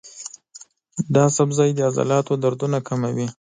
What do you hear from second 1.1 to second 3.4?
دا سبزی د عضلاتو دردونه کموي.